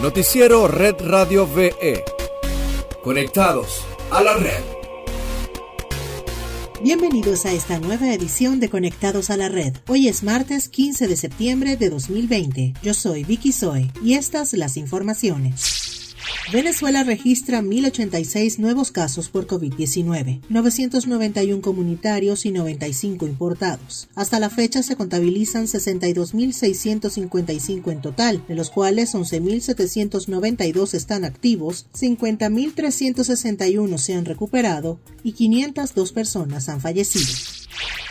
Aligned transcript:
Noticiero 0.00 0.66
Red 0.66 0.94
Radio 1.00 1.46
VE. 1.46 2.02
Conectados 3.04 3.82
a 4.10 4.22
la 4.22 4.32
red. 4.32 4.62
Bienvenidos 6.82 7.44
a 7.44 7.52
esta 7.52 7.78
nueva 7.78 8.14
edición 8.14 8.60
de 8.60 8.70
Conectados 8.70 9.28
a 9.28 9.36
la 9.36 9.50
Red. 9.50 9.76
Hoy 9.88 10.08
es 10.08 10.22
martes 10.22 10.70
15 10.70 11.06
de 11.06 11.16
septiembre 11.16 11.76
de 11.76 11.90
2020. 11.90 12.72
Yo 12.82 12.94
soy 12.94 13.24
Vicky 13.24 13.52
Zoe 13.52 13.92
y 14.02 14.14
estas 14.14 14.54
las 14.54 14.78
informaciones. 14.78 15.79
Venezuela 16.52 17.04
registra 17.04 17.62
1.086 17.62 18.58
nuevos 18.58 18.90
casos 18.90 19.28
por 19.28 19.46
COVID-19, 19.46 20.40
991 20.48 21.62
comunitarios 21.62 22.44
y 22.44 22.50
95 22.50 23.28
importados. 23.28 24.08
Hasta 24.16 24.40
la 24.40 24.50
fecha 24.50 24.82
se 24.82 24.96
contabilizan 24.96 25.68
62.655 25.68 27.92
en 27.92 28.00
total, 28.00 28.44
de 28.48 28.56
los 28.56 28.70
cuales 28.70 29.14
11.792 29.14 30.94
están 30.94 31.24
activos, 31.24 31.86
50.361 31.94 33.98
se 33.98 34.14
han 34.14 34.24
recuperado 34.24 34.98
y 35.22 35.30
502 35.32 36.12
personas 36.12 36.68
han 36.68 36.80
fallecido. 36.80 37.59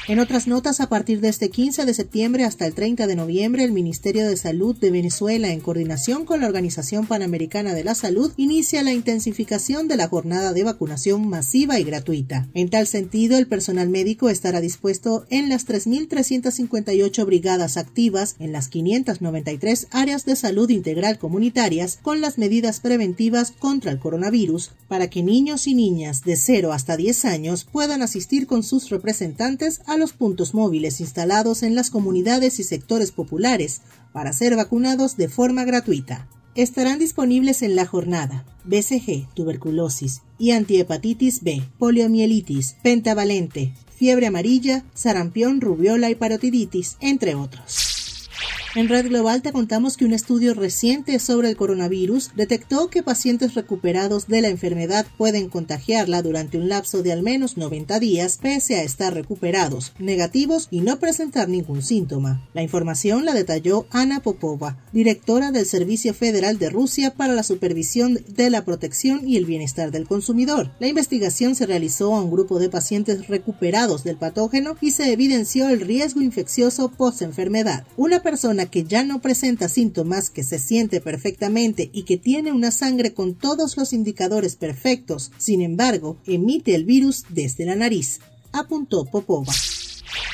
En 0.09 0.17
otras 0.17 0.47
notas, 0.47 0.79
a 0.79 0.89
partir 0.89 1.21
de 1.21 1.29
este 1.29 1.51
15 1.51 1.85
de 1.85 1.93
septiembre 1.93 2.43
hasta 2.43 2.65
el 2.65 2.73
30 2.73 3.05
de 3.05 3.15
noviembre, 3.15 3.63
el 3.63 3.71
Ministerio 3.71 4.27
de 4.27 4.37
Salud 4.37 4.75
de 4.75 4.89
Venezuela, 4.89 5.51
en 5.51 5.59
coordinación 5.59 6.25
con 6.25 6.41
la 6.41 6.47
Organización 6.47 7.05
Panamericana 7.05 7.75
de 7.75 7.83
la 7.83 7.93
Salud, 7.93 8.31
inicia 8.35 8.81
la 8.81 8.91
intensificación 8.91 9.87
de 9.87 9.97
la 9.97 10.07
jornada 10.07 10.51
de 10.51 10.63
vacunación 10.63 11.29
masiva 11.29 11.79
y 11.79 11.83
gratuita. 11.83 12.47
En 12.55 12.71
tal 12.71 12.87
sentido, 12.87 13.37
el 13.37 13.45
personal 13.45 13.89
médico 13.89 14.29
estará 14.29 14.61
dispuesto 14.61 15.27
en 15.29 15.47
las 15.47 15.67
3.358 15.67 17.23
brigadas 17.27 17.77
activas 17.77 18.35
en 18.39 18.51
las 18.51 18.67
593 18.67 19.89
áreas 19.91 20.25
de 20.25 20.35
salud 20.35 20.71
integral 20.71 21.19
comunitarias 21.19 21.99
con 22.01 22.19
las 22.19 22.39
medidas 22.39 22.79
preventivas 22.79 23.51
contra 23.51 23.91
el 23.91 23.99
coronavirus 23.99 24.71
para 24.87 25.07
que 25.07 25.21
niños 25.21 25.67
y 25.67 25.75
niñas 25.75 26.23
de 26.23 26.35
0 26.35 26.73
hasta 26.73 26.97
10 26.97 27.25
años 27.25 27.63
puedan 27.71 28.01
asistir 28.01 28.47
con 28.47 28.63
sus 28.63 28.89
representantes 28.89 29.81
a 29.85 29.98
los 29.99 30.13
puntos 30.13 30.53
móviles 30.53 30.99
instalados 31.01 31.63
en 31.63 31.75
las 31.75 31.89
comunidades 31.89 32.59
y 32.59 32.63
sectores 32.63 33.11
populares 33.11 33.81
para 34.11 34.33
ser 34.33 34.55
vacunados 34.55 35.17
de 35.17 35.29
forma 35.29 35.65
gratuita. 35.65 36.27
Estarán 36.55 36.99
disponibles 36.99 37.61
en 37.61 37.75
la 37.75 37.85
jornada 37.85 38.45
BCG, 38.65 39.27
tuberculosis 39.33 40.21
y 40.37 40.51
antihepatitis 40.51 41.43
B, 41.43 41.61
poliomielitis, 41.77 42.75
pentavalente, 42.81 43.73
fiebre 43.95 44.27
amarilla, 44.27 44.83
sarampión, 44.93 45.61
rubiola 45.61 46.09
y 46.09 46.15
parotiditis, 46.15 46.97
entre 47.01 47.35
otros. 47.35 47.88
En 48.75 48.87
Red 48.87 49.07
Global 49.07 49.41
te 49.41 49.51
contamos 49.51 49.97
que 49.97 50.05
un 50.05 50.13
estudio 50.13 50.53
reciente 50.53 51.17
sobre 51.17 51.49
el 51.49 51.57
coronavirus 51.57 52.29
detectó 52.35 52.91
que 52.91 53.01
pacientes 53.01 53.55
recuperados 53.55 54.27
de 54.27 54.41
la 54.41 54.47
enfermedad 54.47 55.07
pueden 55.17 55.49
contagiarla 55.49 56.21
durante 56.21 56.59
un 56.59 56.69
lapso 56.69 57.01
de 57.01 57.11
al 57.11 57.23
menos 57.23 57.57
90 57.57 57.99
días 57.99 58.37
pese 58.39 58.75
a 58.75 58.83
estar 58.83 59.15
recuperados, 59.15 59.93
negativos 59.97 60.67
y 60.69 60.81
no 60.81 60.99
presentar 60.99 61.49
ningún 61.49 61.81
síntoma. 61.81 62.47
La 62.53 62.61
información 62.61 63.25
la 63.25 63.33
detalló 63.33 63.87
Ana 63.89 64.19
Popova, 64.19 64.77
directora 64.93 65.51
del 65.51 65.65
Servicio 65.65 66.13
Federal 66.13 66.59
de 66.59 66.69
Rusia 66.69 67.15
para 67.15 67.33
la 67.33 67.41
Supervisión 67.41 68.19
de 68.27 68.51
la 68.51 68.65
Protección 68.65 69.27
y 69.27 69.37
el 69.37 69.45
Bienestar 69.45 69.89
del 69.89 70.07
Consumidor. 70.07 70.69
La 70.79 70.87
investigación 70.87 71.55
se 71.55 71.65
realizó 71.65 72.15
a 72.15 72.21
un 72.21 72.29
grupo 72.29 72.59
de 72.59 72.69
pacientes 72.69 73.29
recuperados 73.29 74.03
del 74.03 74.17
patógeno 74.17 74.77
y 74.79 74.91
se 74.91 75.11
evidenció 75.11 75.69
el 75.69 75.81
riesgo 75.81 76.21
infeccioso 76.21 76.89
post-enfermedad. 76.89 77.83
Una 77.97 78.21
persona 78.21 78.58
que 78.65 78.83
ya 78.83 79.03
no 79.03 79.21
presenta 79.21 79.69
síntomas, 79.69 80.29
que 80.29 80.43
se 80.43 80.59
siente 80.59 81.01
perfectamente 81.01 81.89
y 81.93 82.03
que 82.03 82.17
tiene 82.17 82.51
una 82.51 82.71
sangre 82.71 83.13
con 83.13 83.35
todos 83.35 83.77
los 83.77 83.93
indicadores 83.93 84.55
perfectos, 84.55 85.31
sin 85.37 85.61
embargo, 85.61 86.17
emite 86.25 86.75
el 86.75 86.85
virus 86.85 87.25
desde 87.29 87.65
la 87.65 87.75
nariz, 87.75 88.19
apuntó 88.51 89.05
Popova. 89.05 89.53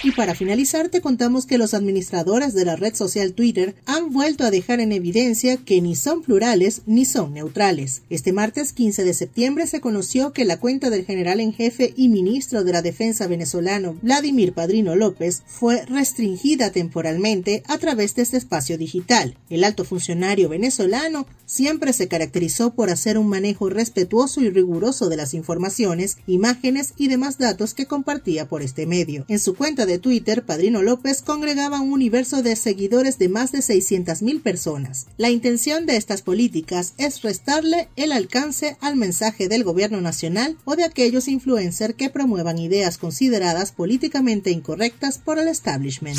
Y 0.06 0.12
para 0.12 0.36
finalizar, 0.36 0.90
te 0.90 1.02
contamos 1.02 1.48
que 1.48 1.58
los 1.58 1.74
administradores 1.74 2.54
de 2.54 2.64
la 2.64 2.76
red 2.76 2.94
social 2.94 3.34
Twitter 3.34 3.74
han 3.88 4.14
vuelto 4.14 4.44
a 4.44 4.52
dejar 4.52 4.80
en 4.80 4.92
evidencia 4.92 5.58
que 5.58 5.82
ni 5.82 5.96
son 5.96 6.22
plurales 6.22 6.84
ni 6.86 7.06
son 7.06 7.34
neutrales. 7.34 8.04
Este 8.12 8.32
martes 8.32 8.72
15 8.72 9.04
de 9.04 9.16
septiembre 9.16 9.66
se 9.66 9.82
conoció 9.82 10.32
que 10.32 10.46
la 10.46 10.60
cuenta 10.60 10.92
del 10.92 11.06
general 11.06 11.40
en 11.40 11.54
jefe 11.54 11.92
y 11.98 12.10
ministro 12.10 12.64
de 12.64 12.72
la 12.72 12.84
Defensa 12.84 13.26
venezolano 13.26 13.98
Vladimir 14.04 14.54
Padrino 14.54 14.96
López 14.96 15.42
fue 15.48 15.84
restringida 15.88 16.70
temporalmente 16.70 17.64
a 17.66 17.80
través 17.80 18.14
de 18.14 18.22
este 18.22 18.38
espacio 18.38 18.78
digital. 18.78 19.36
El 19.50 19.64
alto 19.64 19.86
funcionario 19.86 20.50
venezolano 20.50 21.26
siempre 21.48 21.94
se 21.94 22.08
caracterizó 22.08 22.76
por 22.76 22.92
hacer 22.92 23.18
un 23.18 23.28
manejo 23.28 23.72
respetuoso 23.72 24.42
y 24.42 24.52
riguroso 24.52 25.10
de 25.10 25.18
las 25.18 25.34
informaciones, 25.34 26.20
imágenes 26.28 26.94
y 26.96 27.08
demás 27.08 27.40
datos 27.40 27.74
que 27.74 27.88
compartía 27.88 28.48
por 28.48 28.62
este 28.62 28.86
medio. 28.86 29.26
En 29.30 29.40
su 29.40 29.56
cuenta 29.56 29.88
de 29.88 29.95
Twitter, 30.00 30.44
Padrino 30.44 30.82
López 30.82 31.22
congregaba 31.22 31.82
un 31.82 31.92
universo 31.92 32.42
de 32.42 32.56
seguidores 32.56 33.18
de 33.20 33.30
más 33.30 33.52
de 33.52 33.60
600.000 33.60 34.42
personas. 34.42 35.08
La 35.18 35.30
intención 35.30 35.86
de 35.86 35.98
estas 35.98 36.22
políticas 36.22 36.94
es 36.98 37.22
restarle 37.22 37.90
el 37.96 38.12
alcance 38.12 38.78
al 38.82 38.96
mensaje 38.96 39.48
del 39.48 39.64
gobierno 39.64 40.02
nacional 40.02 40.58
o 40.66 40.76
de 40.76 40.84
aquellos 40.84 41.28
influencers 41.28 41.96
que 41.96 42.10
promuevan 42.10 42.58
ideas 42.58 42.98
consideradas 42.98 43.72
políticamente 43.72 44.52
incorrectas 44.52 45.18
por 45.18 45.40
el 45.40 45.48
establishment. 45.48 46.18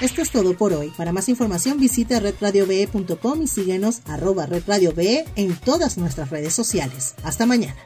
Esto 0.00 0.22
es 0.22 0.30
todo 0.30 0.56
por 0.56 0.72
hoy. 0.72 0.92
Para 0.96 1.12
más 1.12 1.28
información 1.28 1.78
visita 1.78 2.20
redradiove.com 2.20 3.42
y 3.42 3.48
síguenos 3.48 4.02
arroba 4.06 4.46
redradiove 4.46 5.24
en 5.36 5.56
todas 5.56 5.96
nuestras 5.96 6.30
redes 6.30 6.52
sociales. 6.52 7.14
Hasta 7.24 7.46
mañana. 7.46 7.76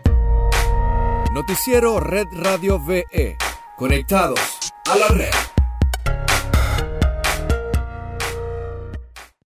Noticiero 1.32 2.00
Red 2.00 2.26
Radio 2.32 2.84
VE. 2.84 3.36
Conectados 3.76 4.59
a 4.90 4.96
la 4.96 5.08
red. 5.08 5.49